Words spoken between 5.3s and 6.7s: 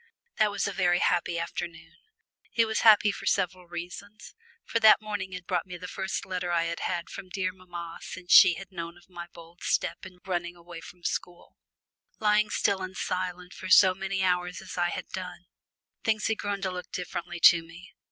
had brought me the first letter I